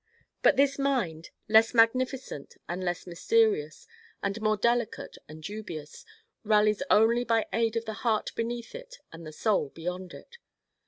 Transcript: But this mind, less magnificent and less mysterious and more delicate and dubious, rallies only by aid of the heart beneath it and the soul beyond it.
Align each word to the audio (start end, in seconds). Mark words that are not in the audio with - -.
But 0.41 0.55
this 0.57 0.79
mind, 0.79 1.29
less 1.47 1.75
magnificent 1.75 2.57
and 2.67 2.83
less 2.83 3.05
mysterious 3.05 3.87
and 4.23 4.41
more 4.41 4.57
delicate 4.57 5.19
and 5.29 5.43
dubious, 5.43 6.05
rallies 6.43 6.81
only 6.89 7.23
by 7.23 7.45
aid 7.53 7.75
of 7.75 7.85
the 7.85 7.93
heart 8.01 8.31
beneath 8.35 8.73
it 8.73 8.97
and 9.13 9.27
the 9.27 9.31
soul 9.31 9.69
beyond 9.69 10.15
it. 10.15 10.39